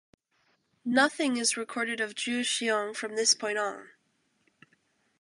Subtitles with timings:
[0.83, 3.91] Nothing is recorded of Zhi Xiong from this point on.